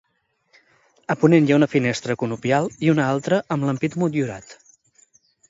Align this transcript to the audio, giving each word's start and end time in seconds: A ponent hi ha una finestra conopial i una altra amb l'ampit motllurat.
A 1.13 1.15
ponent 1.23 1.49
hi 1.49 1.53
ha 1.55 1.57
una 1.61 1.67
finestra 1.73 2.15
conopial 2.23 2.71
i 2.87 2.91
una 2.95 3.07
altra 3.13 3.41
amb 3.59 3.69
l'ampit 3.69 4.01
motllurat. 4.05 4.59